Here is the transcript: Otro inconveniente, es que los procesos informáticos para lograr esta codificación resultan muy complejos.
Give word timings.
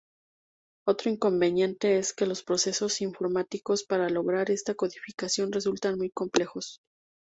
Otro 0.87 1.11
inconveniente, 1.11 1.99
es 1.99 2.11
que 2.15 2.25
los 2.25 2.41
procesos 2.41 3.01
informáticos 3.01 3.83
para 3.83 4.09
lograr 4.09 4.49
esta 4.49 4.73
codificación 4.73 5.51
resultan 5.51 5.95
muy 5.99 6.09
complejos. 6.09 6.79